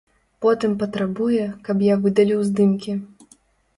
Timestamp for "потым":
0.45-0.71